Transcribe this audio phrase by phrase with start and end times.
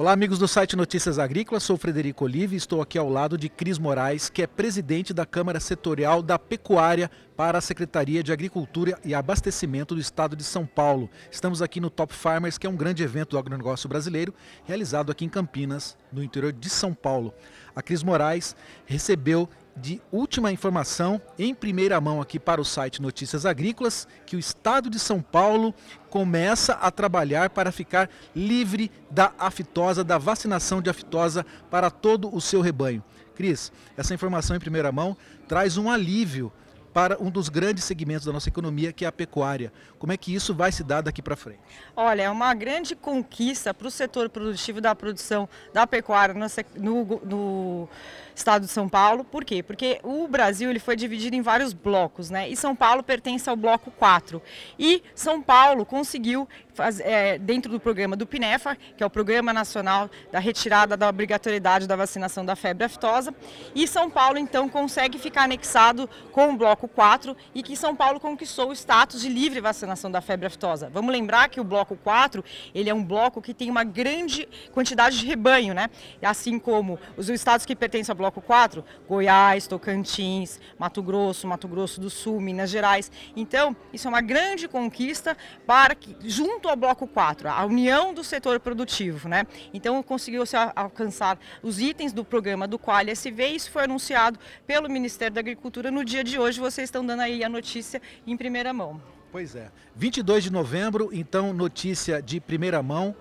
[0.00, 1.62] Olá, amigos do site Notícias Agrícolas.
[1.62, 5.26] Sou Frederico Olive e estou aqui ao lado de Cris Moraes, que é presidente da
[5.26, 10.64] Câmara Setorial da Pecuária para a Secretaria de Agricultura e Abastecimento do Estado de São
[10.64, 11.10] Paulo.
[11.30, 14.32] Estamos aqui no Top Farmers, que é um grande evento do agronegócio brasileiro,
[14.64, 17.34] realizado aqui em Campinas, no interior de São Paulo.
[17.74, 18.56] A Cris Moraes
[18.86, 24.38] recebeu de última informação em primeira mão aqui para o site Notícias Agrícolas que o
[24.38, 25.74] estado de São Paulo
[26.10, 32.40] começa a trabalhar para ficar livre da aftosa, da vacinação de aftosa para todo o
[32.40, 33.02] seu rebanho.
[33.34, 35.16] Cris, essa informação em primeira mão
[35.48, 36.52] traz um alívio
[36.92, 39.72] para um dos grandes segmentos da nossa economia, que é a pecuária.
[39.98, 41.60] Como é que isso vai se dar daqui para frente?
[41.96, 47.20] Olha, é uma grande conquista para o setor produtivo da produção da pecuária no, no,
[47.24, 47.88] no,
[48.34, 49.24] estado de São Paulo.
[49.24, 49.62] Por quê?
[49.62, 52.48] Porque o Brasil ele foi dividido em vários blocos, né?
[52.48, 54.42] E São Paulo pertence ao bloco 4.
[54.78, 56.48] E São Paulo conseguiu,
[56.80, 61.08] faz, é, dentro do programa do PINEFA, que é o Programa Nacional da Retirada da
[61.08, 63.34] Obrigatoriedade da Vacinação da Febre Aftosa,
[63.74, 67.94] e São Paulo então consegue ficar anexado com o bloco bloco 4 e que São
[67.94, 70.88] Paulo conquistou o status de livre vacinação da febre aftosa.
[70.88, 75.18] Vamos lembrar que o bloco 4, ele é um bloco que tem uma grande quantidade
[75.18, 75.90] de rebanho, né?
[76.22, 82.00] Assim como os estados que pertencem ao bloco 4, Goiás, Tocantins, Mato Grosso, Mato Grosso
[82.00, 83.10] do Sul, Minas Gerais.
[83.36, 88.24] Então, isso é uma grande conquista para que junto ao bloco 4, a união do
[88.24, 89.46] setor produtivo, né?
[89.74, 94.38] Então, conseguiu se alcançar os itens do programa do Qual SV, e isso foi anunciado
[94.66, 98.36] pelo Ministério da Agricultura no dia de hoje vocês estão dando aí a notícia em
[98.36, 99.00] primeira mão.
[99.32, 99.70] Pois é.
[99.94, 103.14] 22 de novembro, então, notícia de primeira mão.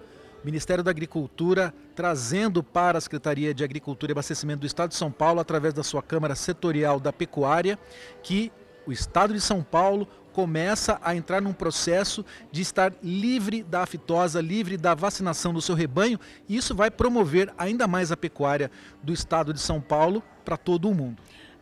[0.43, 5.11] Ministério da Agricultura trazendo para a Secretaria de Agricultura e Abastecimento do Estado de São
[5.11, 7.77] Paulo, através da sua Câmara Setorial da Pecuária,
[8.23, 8.51] que
[8.87, 10.07] o Estado de São Paulo
[10.39, 15.75] começa a entrar num processo de estar livre da aftosa, livre da vacinação do seu
[15.75, 18.71] rebanho, e isso vai promover ainda mais a pecuária
[19.03, 21.21] do Estado de São Paulo para todo o mundo.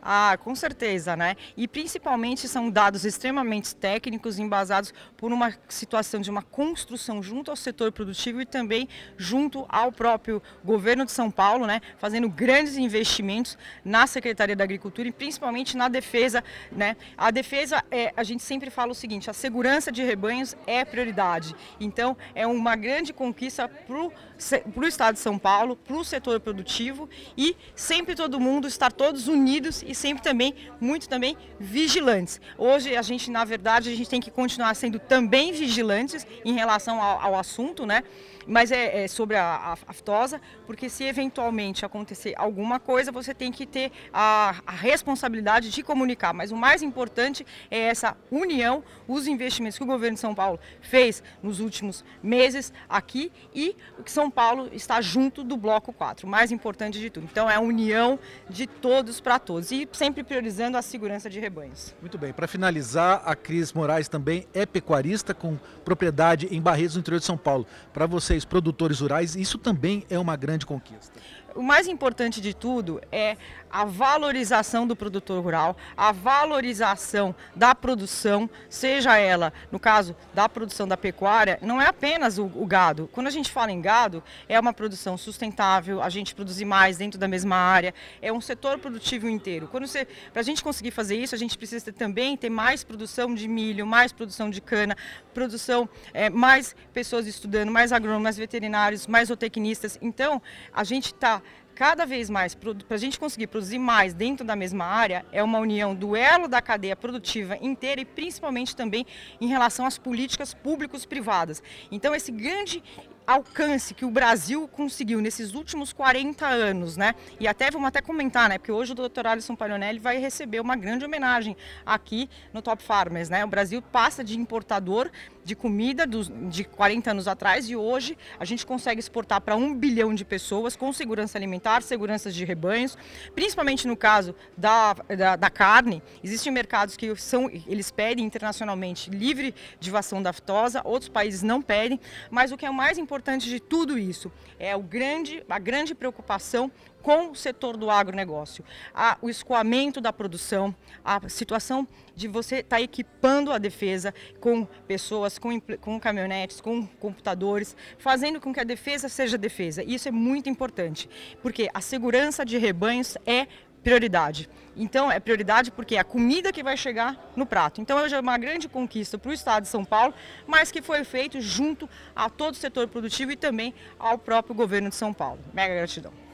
[0.09, 1.35] Ah, com certeza, né?
[1.57, 7.57] E principalmente são dados extremamente técnicos, embasados por uma situação de uma construção junto ao
[7.57, 8.87] setor produtivo e também
[9.17, 11.81] junto ao próprio governo de São Paulo, né?
[11.97, 16.41] Fazendo grandes investimentos na Secretaria da Agricultura e principalmente na defesa,
[16.71, 16.95] né?
[17.17, 21.53] A defesa, é, a gente sempre fala o seguinte, a segurança de rebanhos é prioridade.
[21.81, 27.09] Então, é uma grande conquista para o Estado de São Paulo, para o setor produtivo
[27.37, 32.39] e sempre todo mundo estar todos unidos e sempre também, muito também, vigilantes.
[32.57, 37.01] Hoje a gente, na verdade, a gente tem que continuar sendo também vigilantes em relação
[37.01, 38.03] ao, ao assunto, né?
[38.47, 43.51] Mas é, é sobre a, a, aftosa, porque se eventualmente acontecer alguma coisa, você tem
[43.51, 46.33] que ter a, a responsabilidade de comunicar.
[46.33, 50.59] Mas o mais importante é essa união, os investimentos que o governo de São Paulo
[50.81, 56.29] fez nos últimos meses aqui e que São Paulo está junto do bloco 4, o
[56.29, 57.27] mais importante de tudo.
[57.29, 58.19] Então é a união
[58.49, 59.71] de todos para todos.
[59.71, 61.95] E sempre priorizando a segurança de rebanhos.
[62.01, 62.31] Muito bem.
[62.31, 67.25] Para finalizar, a Cris Moraes também é pecuarista com propriedade em Barretos, no interior de
[67.25, 67.65] São Paulo.
[67.93, 71.19] Para vocês, produtores rurais, isso também é uma grande conquista
[71.57, 73.35] o mais importante de tudo é
[73.69, 80.87] a valorização do produtor rural, a valorização da produção, seja ela, no caso da produção
[80.87, 83.09] da pecuária, não é apenas o, o gado.
[83.11, 87.19] Quando a gente fala em gado, é uma produção sustentável, a gente produzir mais dentro
[87.19, 89.67] da mesma área, é um setor produtivo inteiro.
[89.67, 93.47] Para a gente conseguir fazer isso, a gente precisa ter, também ter mais produção de
[93.47, 94.95] milho, mais produção de cana,
[95.33, 99.97] produção, é, mais pessoas estudando, mais agrônomos, mais veterinários, mais zootecnistas.
[100.01, 100.41] Então,
[100.73, 101.41] a gente está
[101.77, 105.59] cada vez mais, para a gente conseguir produzir mais dentro da mesma área, é uma
[105.59, 109.05] união do elo da cadeia produtiva inteira e principalmente também
[109.39, 111.61] em relação às políticas públicos privadas.
[111.91, 112.83] Então, esse grande
[113.27, 117.13] alcance que o Brasil conseguiu nesses últimos 40 anos, né?
[117.37, 118.57] E até vamos até comentar, né?
[118.57, 119.27] Porque hoje o Dr.
[119.27, 123.43] Alisson Pagnonelli vai receber uma grande homenagem aqui no Top Farmers, né?
[123.43, 125.11] O Brasil passa de importador
[125.43, 129.73] de comida dos, de 40 anos atrás e hoje a gente consegue exportar para um
[129.73, 132.97] bilhão de pessoas com segurança alimentar, segurança de rebanhos,
[133.33, 136.01] principalmente no caso da, da, da carne.
[136.21, 141.61] Existem mercados que são, eles pedem internacionalmente livre de vação da aftosa, outros países não
[141.61, 145.93] pedem, mas o que é mais importante de tudo isso é o grande, a grande
[145.93, 146.71] preocupação
[147.01, 148.65] com o setor do agronegócio.
[148.93, 150.75] A, o escoamento da produção,
[151.05, 156.85] a situação de você estar tá equipando a defesa com pessoas, com, com caminhonetes, com
[156.85, 159.83] computadores, fazendo com que a defesa seja defesa.
[159.83, 161.09] Isso é muito importante,
[161.41, 163.47] porque a segurança de rebanhos é
[163.87, 164.49] prioridade.
[164.75, 167.79] Então, é prioridade porque é a comida que vai chegar no prato.
[167.79, 170.13] Então, hoje é uma grande conquista para o Estado de São Paulo,
[170.45, 174.89] mas que foi feito junto a todo o setor produtivo e também ao próprio governo
[174.89, 175.39] de São Paulo.
[175.53, 176.26] Mega gratidão.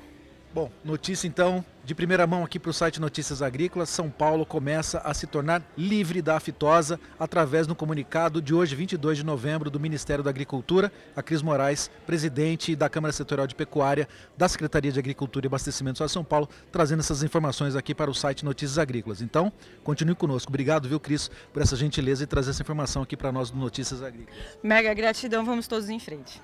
[0.54, 3.90] Bom, notícia então de primeira mão aqui para o site Notícias Agrícolas.
[3.90, 9.18] São Paulo começa a se tornar livre da aftosa através do comunicado de hoje, 22
[9.18, 10.92] de novembro, do Ministério da Agricultura.
[11.16, 14.08] A Cris Moraes, presidente da Câmara Setorial de Pecuária
[14.38, 18.14] da Secretaria de Agricultura e Abastecimento de São Paulo, trazendo essas informações aqui para o
[18.14, 19.22] site Notícias Agrícolas.
[19.22, 19.52] Então,
[19.84, 20.52] continue conosco.
[20.52, 24.04] Obrigado, viu, Cris, por essa gentileza e trazer essa informação aqui para nós do Notícias
[24.04, 24.40] Agrícolas.
[24.62, 26.40] Mega gratidão, vamos todos em frente.